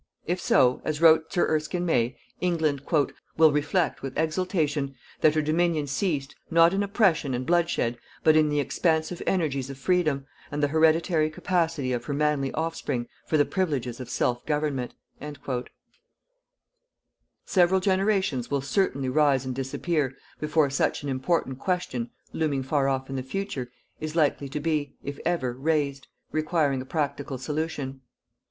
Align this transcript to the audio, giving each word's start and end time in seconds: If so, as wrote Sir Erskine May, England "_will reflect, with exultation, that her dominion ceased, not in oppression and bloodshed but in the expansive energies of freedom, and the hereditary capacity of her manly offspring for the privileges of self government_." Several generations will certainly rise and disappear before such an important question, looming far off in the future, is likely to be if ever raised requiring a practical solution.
If 0.25 0.41
so, 0.41 0.81
as 0.83 0.99
wrote 0.99 1.31
Sir 1.31 1.45
Erskine 1.47 1.85
May, 1.85 2.17
England 2.39 2.87
"_will 2.87 3.11
reflect, 3.53 4.01
with 4.01 4.17
exultation, 4.17 4.95
that 5.19 5.35
her 5.35 5.43
dominion 5.43 5.85
ceased, 5.85 6.35
not 6.49 6.73
in 6.73 6.81
oppression 6.81 7.35
and 7.35 7.45
bloodshed 7.45 7.99
but 8.23 8.35
in 8.35 8.49
the 8.49 8.59
expansive 8.59 9.21
energies 9.27 9.69
of 9.69 9.77
freedom, 9.77 10.25
and 10.51 10.63
the 10.63 10.69
hereditary 10.69 11.29
capacity 11.29 11.93
of 11.93 12.05
her 12.05 12.15
manly 12.15 12.51
offspring 12.53 13.07
for 13.27 13.37
the 13.37 13.45
privileges 13.45 13.99
of 13.99 14.09
self 14.09 14.43
government_." 14.47 14.89
Several 17.45 17.79
generations 17.79 18.49
will 18.49 18.61
certainly 18.61 19.07
rise 19.07 19.45
and 19.45 19.53
disappear 19.53 20.15
before 20.39 20.71
such 20.71 21.03
an 21.03 21.09
important 21.09 21.59
question, 21.59 22.09
looming 22.33 22.63
far 22.63 22.87
off 22.87 23.07
in 23.07 23.17
the 23.17 23.21
future, 23.21 23.69
is 23.99 24.15
likely 24.15 24.49
to 24.49 24.59
be 24.59 24.95
if 25.03 25.19
ever 25.25 25.53
raised 25.53 26.07
requiring 26.31 26.81
a 26.81 26.85
practical 26.85 27.37
solution. 27.37 28.01